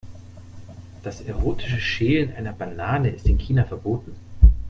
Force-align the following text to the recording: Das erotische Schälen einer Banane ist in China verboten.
Das 1.03 1.21
erotische 1.21 1.79
Schälen 1.79 2.33
einer 2.33 2.53
Banane 2.53 3.11
ist 3.11 3.27
in 3.27 3.37
China 3.37 3.65
verboten. 3.65 4.15